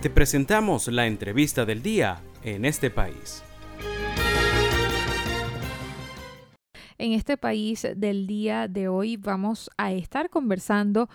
[0.00, 3.42] Te presentamos la entrevista del día en este país.
[6.98, 11.08] En este país del día de hoy vamos a estar conversando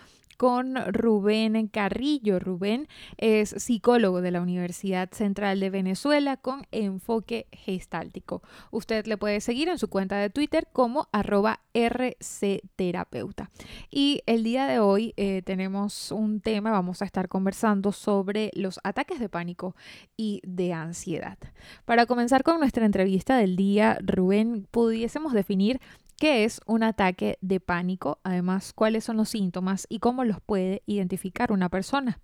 [0.44, 2.38] con Rubén Carrillo.
[2.38, 8.42] Rubén es psicólogo de la Universidad Central de Venezuela con enfoque gestáltico.
[8.70, 13.52] Usted le puede seguir en su cuenta de Twitter como arroba rcterapeuta.
[13.90, 18.82] Y el día de hoy eh, tenemos un tema, vamos a estar conversando sobre los
[18.84, 19.78] ataques de pánico
[20.18, 21.38] y de ansiedad.
[21.86, 25.80] Para comenzar con nuestra entrevista del día, Rubén, pudiésemos definir
[26.24, 28.20] ¿Qué es un ataque de pánico?
[28.24, 32.20] Además, ¿cuáles son los síntomas y cómo puede identificar una persona?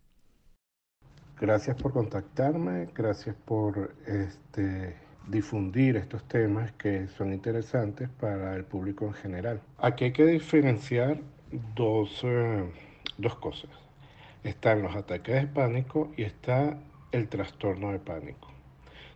[1.39, 4.95] Gracias por contactarme, gracias por este,
[5.27, 9.61] difundir estos temas que son interesantes para el público en general.
[9.77, 11.21] Aquí hay que diferenciar
[11.75, 12.69] dos, eh,
[13.17, 13.69] dos cosas.
[14.43, 16.77] Están los ataques de pánico y está
[17.11, 18.58] el trastorno de pánico.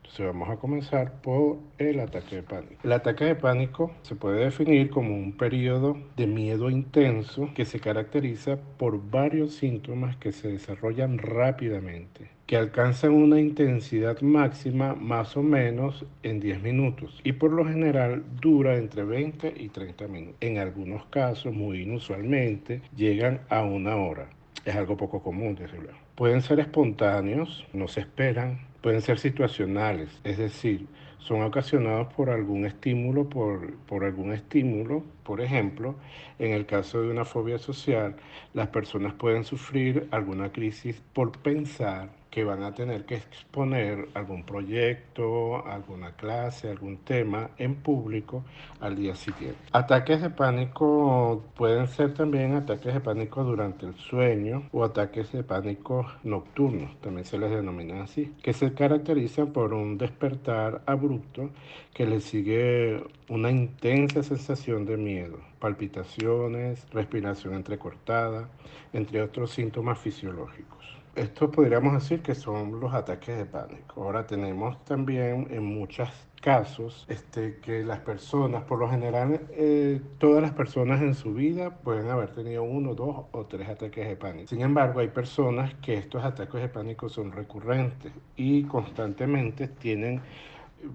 [0.03, 2.75] Entonces vamos a comenzar por el ataque de pánico.
[2.83, 7.79] El ataque de pánico se puede definir como un periodo de miedo intenso que se
[7.79, 15.43] caracteriza por varios síntomas que se desarrollan rápidamente que alcanzan una intensidad máxima más o
[15.43, 20.37] menos en 10 minutos y por lo general dura entre 20 y 30 minutos.
[20.41, 24.27] En algunos casos, muy inusualmente, llegan a una hora.
[24.65, 25.97] Es algo poco común, desde luego.
[26.15, 32.65] Pueden ser espontáneos, no se esperan, pueden ser situacionales, es decir, son ocasionados por algún
[32.65, 35.05] estímulo, por, por, algún estímulo.
[35.23, 35.95] Por ejemplo,
[36.37, 38.17] en el caso de una fobia social,
[38.53, 44.43] las personas pueden sufrir alguna crisis por pensar que van a tener que exponer algún
[44.43, 48.43] proyecto, alguna clase, algún tema en público
[48.79, 49.59] al día siguiente.
[49.71, 55.43] Ataques de pánico pueden ser también ataques de pánico durante el sueño o ataques de
[55.43, 61.51] pánico nocturnos, también se les denomina así, que se caracterizan por un despertar abrupto
[61.93, 68.49] que le sigue una intensa sensación de miedo, palpitaciones, respiración entrecortada,
[68.91, 71.02] entre otros síntomas fisiológicos.
[71.15, 74.01] Estos podríamos decir que son los ataques de pánico.
[74.01, 76.09] Ahora tenemos también en muchos
[76.41, 81.77] casos este, que las personas, por lo general, eh, todas las personas en su vida
[81.81, 84.47] pueden haber tenido uno, dos o tres ataques de pánico.
[84.47, 90.19] Sin embargo, hay personas que estos ataques de pánico son recurrentes y constantemente tienen,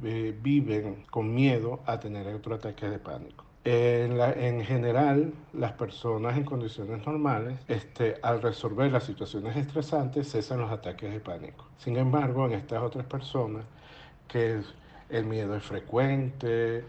[0.02, 3.47] eh, viven con miedo a tener otro ataque de pánico.
[3.70, 10.70] En, general, las personas en condiciones normales, este, al resolver las situaciones estresantes, cesan los
[10.70, 11.66] ataques de pánico.
[11.76, 13.64] Sin embargo, en estas otras personas,
[14.26, 14.60] que
[15.10, 16.86] el miedo es frecuente,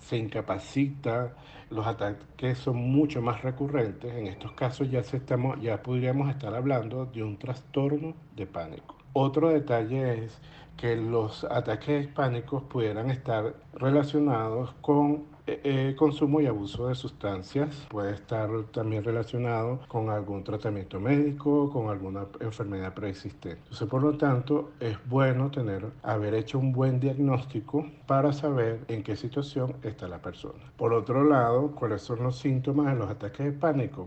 [0.00, 1.32] se incapacita,
[1.70, 4.14] los ataques son mucho más recurrentes.
[4.14, 8.96] En estos casos ya, se estamos, ya podríamos estar hablando de un trastorno de pánico.
[9.12, 10.38] Otro detalle es
[10.78, 17.86] que los ataques pánicos pudieran estar relacionados con eh, eh, consumo y abuso de sustancias
[17.88, 23.62] puede estar también relacionado con algún tratamiento médico, con alguna enfermedad preexistente.
[23.62, 29.02] Entonces, por lo tanto, es bueno tener, haber hecho un buen diagnóstico para saber en
[29.02, 30.58] qué situación está la persona.
[30.76, 34.06] Por otro lado, ¿cuáles son los síntomas de los ataques de pánico?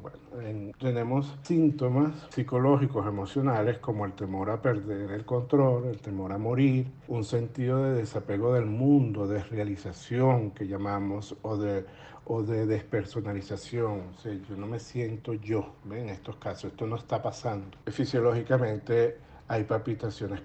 [0.77, 6.85] Tenemos síntomas psicológicos, emocionales, como el temor a perder el control, el temor a morir,
[7.07, 11.85] un sentido de desapego del mundo, de realización que llamamos o de,
[12.25, 14.01] o de despersonalización.
[14.23, 17.77] O yo no me siento yo en estos casos, esto no está pasando.
[17.87, 20.41] Fisiológicamente hay palpitaciones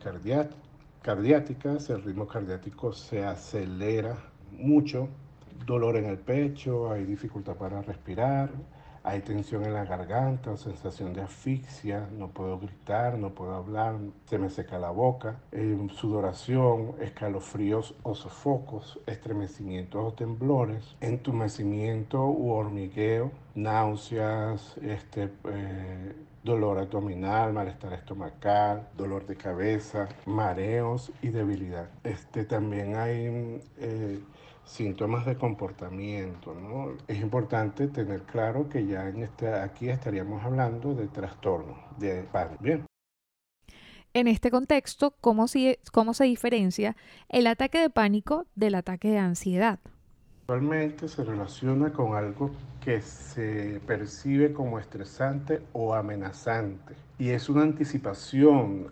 [1.02, 4.16] cardiáticas, el ritmo cardiático se acelera
[4.52, 5.08] mucho,
[5.64, 8.50] dolor en el pecho, hay dificultad para respirar,
[9.06, 13.94] hay tensión en la garganta sensación de asfixia, no puedo gritar, no puedo hablar,
[14.28, 22.50] se me seca la boca, eh, sudoración, escalofríos o sofocos, estremecimientos o temblores, entumecimiento u
[22.50, 26.12] hormigueo, náuseas, este, eh,
[26.43, 31.88] dolor abdominal, malestar estomacal, dolor de cabeza, mareos y debilidad.
[32.02, 34.20] Este, también hay eh,
[34.66, 36.54] síntomas de comportamiento.
[36.54, 36.96] ¿no?
[37.08, 42.62] Es importante tener claro que ya en este, aquí estaríamos hablando de trastorno de pánico.
[42.62, 42.84] Bien.
[44.12, 46.96] En este contexto, ¿cómo se, ¿cómo se diferencia
[47.28, 49.78] el ataque de pánico del ataque de ansiedad?
[50.42, 52.50] Actualmente se relaciona con algo
[52.82, 58.86] que se percibe como estresante o amenazante y es una anticipación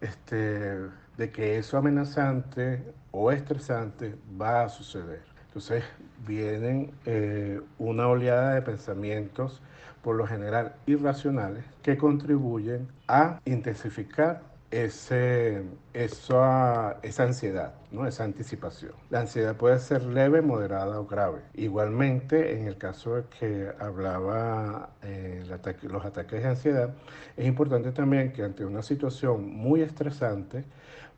[0.00, 0.76] este,
[1.16, 5.22] de que eso amenazante o estresante va a suceder.
[5.46, 5.82] Entonces
[6.26, 9.60] vienen eh, una oleada de pensamientos,
[10.02, 15.64] por lo general irracionales, que contribuyen a intensificar ese,
[15.94, 18.06] esa, esa ansiedad, ¿no?
[18.06, 18.92] esa anticipación.
[19.10, 21.40] La ansiedad puede ser leve, moderada o grave.
[21.54, 25.44] Igualmente, en el caso de que hablaba eh,
[25.82, 26.90] los ataques de ansiedad,
[27.36, 30.64] es importante también que ante una situación muy estresante,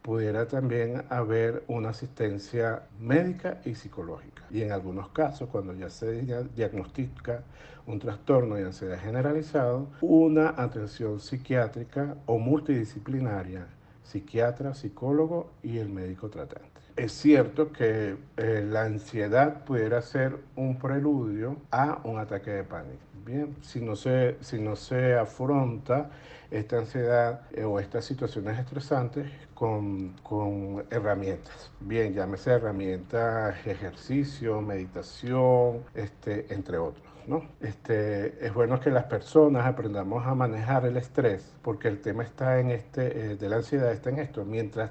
[0.02, 4.42] pudiera también haber una asistencia médica y psicológica.
[4.50, 6.22] Y en algunos casos, cuando ya se
[6.54, 7.42] diagnostica
[7.86, 13.66] un trastorno de ansiedad generalizado, una atención psiquiátrica o multidisciplinaria,
[14.02, 16.68] psiquiatra, psicólogo y el médico tratante.
[16.96, 23.00] Es cierto que eh, la ansiedad pudiera ser un preludio a un ataque de pánico.
[23.24, 26.10] Bien, si no se, si no se afronta
[26.50, 31.70] esta ansiedad eh, o estas situaciones estresantes con, con, herramientas.
[31.80, 37.06] Bien, llámese herramientas, ejercicio, meditación, este, entre otros.
[37.26, 37.42] ¿no?
[37.60, 42.60] Este, es bueno que las personas aprendamos a manejar el estrés, porque el tema está
[42.60, 44.44] en este, eh, de la ansiedad está en esto.
[44.44, 44.90] Mientras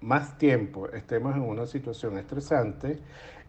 [0.00, 2.98] más tiempo estemos en una situación estresante,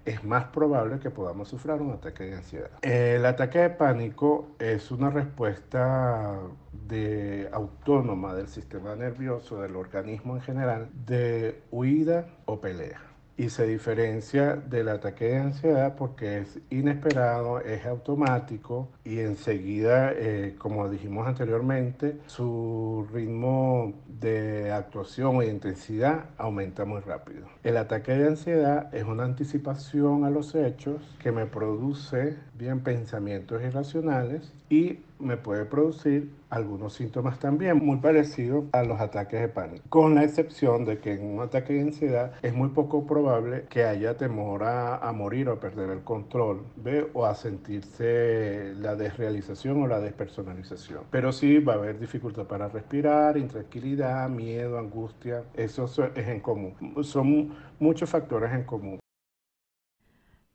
[0.06, 2.72] es más probable que podamos sufrir un ataque de ansiedad.
[2.81, 6.40] El ataque de pánico es una respuesta
[6.88, 13.09] de autónoma del sistema nervioso, del organismo en general, de huida o pelea
[13.39, 20.56] y se diferencia del ataque de ansiedad porque es inesperado, es automático y enseguida, eh,
[20.57, 27.47] como dijimos anteriormente, su ritmo de actuación de intensidad aumenta muy rápido.
[27.63, 33.63] El ataque de ansiedad es una anticipación a los hechos que me produce bien pensamientos
[33.63, 39.83] irracionales y me puede producir algunos síntomas también muy parecidos a los ataques de pánico,
[39.89, 43.83] con la excepción de que en un ataque de ansiedad es muy poco probable que
[43.83, 47.07] haya temor a, morir o a perder el control, ¿ve?
[47.13, 51.04] o a sentirse la desrealización o la despersonalización.
[51.12, 56.75] Pero sí va a haber dificultad para respirar, intranquilidad, miedo, angustia, eso es en común.
[57.04, 59.00] Son muchos factores en común.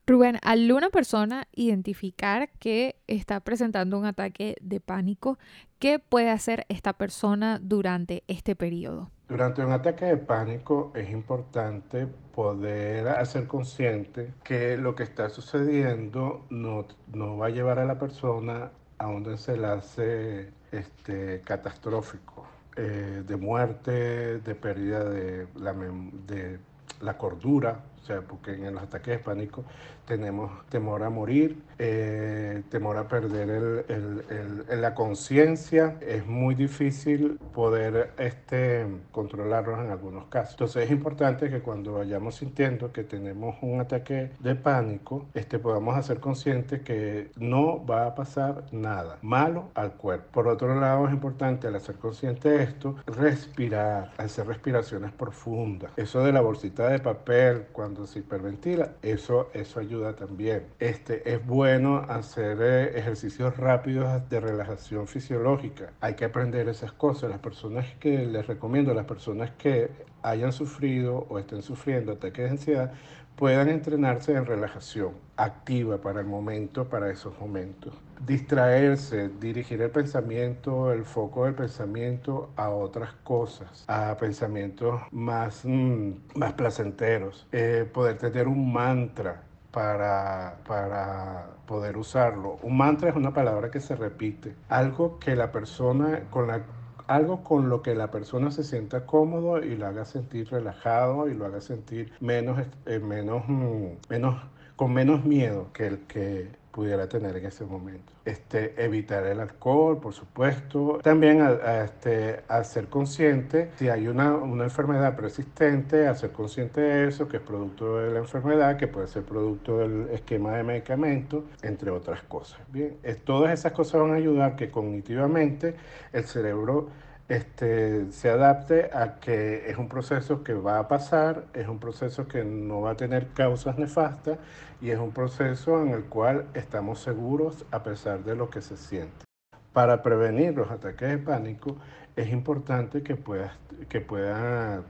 [0.06, 5.38] Rubén, al una persona identificar que está presentando un ataque de pánico,
[5.78, 9.10] ¿qué puede hacer esta persona durante este periodo?
[9.28, 16.44] Durante un ataque de pánico es importante poder hacer consciente que lo que está sucediendo
[16.50, 16.84] no,
[17.14, 22.46] no va a llevar a la persona a un desenlace este, catastrófico,
[22.76, 26.58] eh, de muerte, de pérdida de la, de
[27.00, 29.64] la cordura, o sea, porque en los ataques de pánico
[30.04, 35.96] tenemos temor a morir, eh, temor a perder el, la conciencia.
[36.02, 40.52] Es muy difícil poder este, controlarlos en algunos casos.
[40.52, 45.96] Entonces es importante que cuando vayamos sintiendo que tenemos un ataque de pánico, este, podamos
[45.96, 50.26] hacer conscientes que no va a pasar nada malo al cuerpo.
[50.30, 55.90] Por otro lado, es importante al hacer consciente de esto, respirar, hacer respiraciones profundas.
[55.96, 60.66] Eso de la bolsita de papel, cuando se hiperventila, eso, eso ayuda también.
[60.78, 65.92] Este, es bueno hacer eh, ejercicios rápidos de relajación fisiológica.
[66.00, 67.30] Hay que aprender esas cosas.
[67.30, 69.90] Las personas que les recomiendo, las personas que
[70.22, 72.92] hayan sufrido o estén sufriendo ataques de ansiedad,
[73.36, 77.94] puedan entrenarse en relajación activa para el momento, para esos momentos.
[78.24, 86.12] Distraerse, dirigir el pensamiento, el foco del pensamiento a otras cosas, a pensamientos más, mm,
[86.36, 87.46] más placenteros.
[87.52, 92.58] Eh, poder tener un mantra para, para poder usarlo.
[92.62, 96.62] Un mantra es una palabra que se repite, algo que la persona con la
[97.06, 101.34] algo con lo que la persona se sienta cómodo y lo haga sentir relajado y
[101.34, 104.42] lo haga sentir menos, eh, menos, mm, menos,
[104.76, 108.12] con menos miedo que el que pudiera tener en ese momento.
[108.24, 110.98] Este, evitar el alcohol, por supuesto.
[111.02, 116.80] También a, este, a ser consciente si hay una, una, enfermedad persistente, a ser consciente
[116.80, 120.64] de eso, que es producto de la enfermedad, que puede ser producto del esquema de
[120.64, 122.58] medicamentos, entre otras cosas.
[122.72, 125.76] Bien, todas esas cosas van a ayudar que cognitivamente
[126.12, 126.88] el cerebro
[127.28, 132.28] este, se adapte a que es un proceso que va a pasar, es un proceso
[132.28, 134.38] que no va a tener causas nefastas
[134.80, 138.76] y es un proceso en el cual estamos seguros a pesar de lo que se
[138.76, 139.24] siente.
[139.72, 141.76] Para prevenir los ataques de pánico
[142.14, 143.56] es importante que pueda,
[143.88, 144.82] que pueda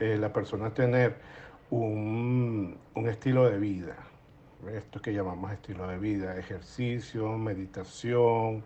[0.00, 1.16] eh, la persona tener
[1.70, 3.96] un, un estilo de vida,
[4.74, 8.64] esto que llamamos estilo de vida, ejercicio, meditación,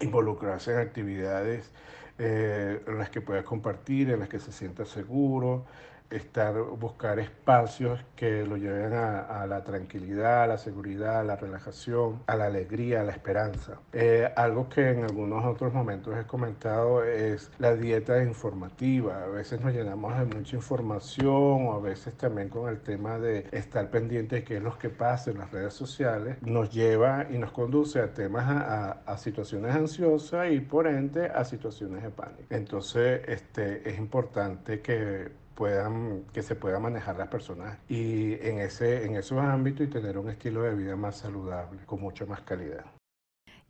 [0.00, 1.72] involucrarse en actividades
[2.18, 5.64] eh, en las que pueda compartir, en las que se sienta seguro,
[6.10, 12.22] estar, buscar espacios que lo lleven a, la tranquilidad, a la seguridad, a la relajación,
[12.26, 13.78] a la alegría, a la esperanza.
[13.92, 19.24] Eh, algo que en algunos otros momentos he comentado es la dieta informativa.
[19.24, 23.46] A veces nos llenamos de mucha información o a veces también con el tema de
[23.52, 27.38] estar pendiente de qué es lo que pasa en las redes sociales, nos lleva y
[27.38, 32.44] nos conduce a temas, a, a situaciones ansiosas y por ende a situaciones de pánico.
[32.50, 35.30] Entonces, este, es importante que
[35.62, 40.18] puedan, que se pueda manejar las personas y en, ese, en esos ámbitos y tener
[40.18, 42.84] un estilo de vida más saludable, con mucha más calidad.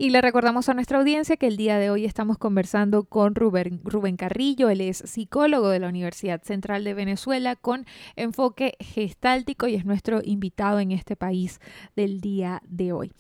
[0.03, 3.81] Y le recordamos a nuestra audiencia que el día de hoy estamos conversando con Rubén,
[3.85, 9.77] Rubén, Carrillo, él es psicólogo de la Universidad Central de Venezuela con enfoque gestáltico y
[9.77, 11.61] es nuestro invitado en este país
[11.95, 13.13] del día de hoy.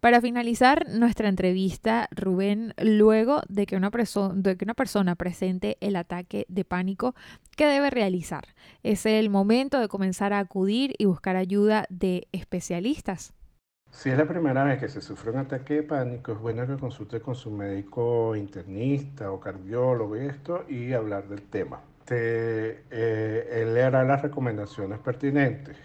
[0.00, 3.92] Para finalizar nuestra entrevista, Rubén, luego de que una,
[4.34, 7.14] de que una persona presente el ataque de pánico,
[7.56, 8.42] ¿qué debe realizar?
[8.82, 13.34] ¿Es el momento de comenzar a acudir y buscar ayuda de especialistas?
[13.94, 16.76] Si es la primera vez que se sufre un ataque de pánico, es bueno que
[16.76, 21.80] consulte con su médico internista o cardiólogo y esto y hablar del tema.
[22.10, 25.76] Eh, él le hará las recomendaciones pertinentes.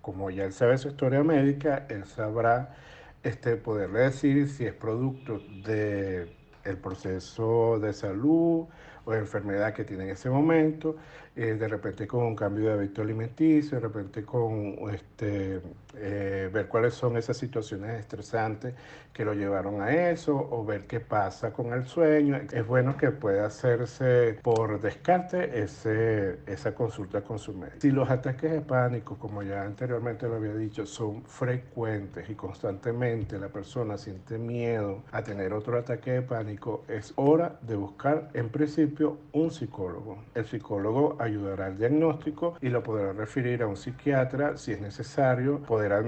[0.00, 2.76] Como ya él sabe su historia médica, él sabrá
[3.24, 6.30] este, poderle decir si es producto del
[6.62, 8.66] el proceso de salud
[9.04, 10.96] o de enfermedad que tiene en ese momento,
[11.36, 15.60] eh, de repente con un cambio de hábito alimenticio, de repente con este,
[15.94, 18.72] eh, ver cuáles son esas situaciones estresantes
[19.12, 22.40] que lo llevaron a eso o ver qué pasa con el sueño.
[22.52, 27.80] Es bueno que pueda hacerse por descarte ese, esa consulta con su médico.
[27.80, 33.38] Si los ataques de pánico, como ya anteriormente lo había dicho, son frecuentes y constantemente
[33.38, 38.48] la persona siente miedo a tener otro ataque de pánico, es hora de buscar en
[38.48, 40.18] principio un psicólogo.
[40.34, 45.60] El psicólogo ayudará al diagnóstico y lo podrá referir a un psiquiatra si es necesario,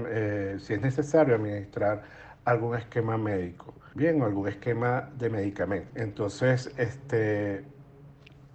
[0.09, 2.03] eh, si es necesario administrar
[2.45, 5.89] algún esquema médico, bien, o algún esquema de medicamento.
[5.95, 7.63] Entonces, este,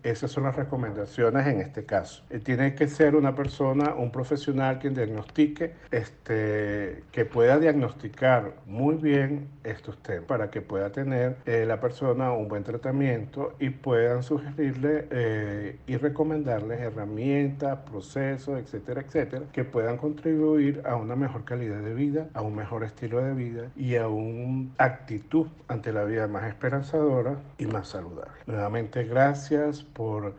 [0.04, 2.22] esas son las recomendaciones en este caso.
[2.30, 8.96] Eh, tiene que ser una persona, un profesional quien diagnostique, este, que pueda diagnosticar muy
[8.96, 14.22] bien estos temas para que pueda tener eh, la persona un buen tratamiento y puedan
[14.22, 21.80] sugerirle eh, y recomendarles herramientas, procesos, etcétera, etcétera, que puedan contribuir a una mejor calidad
[21.80, 26.26] de vida, a un mejor estilo de vida y a una actitud ante la vida
[26.28, 28.32] más esperanzadora y más saludable.
[28.46, 30.34] Nuevamente, gracias por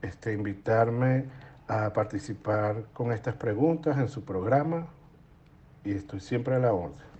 [0.00, 1.24] este, invitarme
[1.68, 4.86] a participar con estas preguntas en su programa
[5.84, 7.13] y estoy siempre a la orden.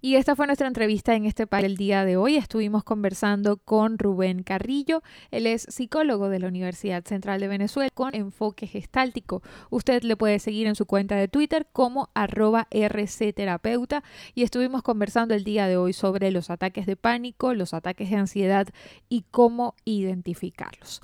[0.00, 2.36] Y esta fue nuestra entrevista en este panel el día de hoy.
[2.36, 5.02] Estuvimos conversando con Rubén Carrillo.
[5.32, 9.42] Él es psicólogo de la Universidad Central de Venezuela con enfoque gestáltico.
[9.70, 14.04] Usted le puede seguir en su cuenta de Twitter como arroba rcterapeuta.
[14.36, 18.16] Y estuvimos conversando el día de hoy sobre los ataques de pánico, los ataques de
[18.16, 18.68] ansiedad
[19.08, 21.02] y cómo identificarlos.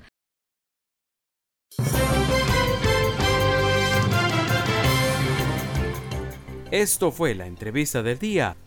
[6.71, 8.55] Esto fue la entrevista del día